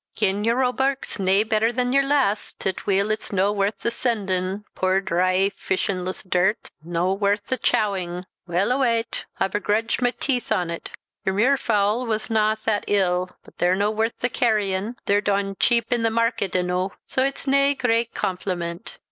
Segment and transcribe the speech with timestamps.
[0.15, 4.65] "Gin your roebuck's nae better than your last, at weel it's no worth the sendin'
[4.73, 10.51] poor dry fisinless dirt, no worth the chowing; weel a wat I begrudged my teeth
[10.51, 10.89] on't.
[11.23, 15.85] Your muirfowl was na that ill, but they're no worth the carryin; they're dong cheap
[15.93, 18.97] i'the market enoo, so it's nae great compliment.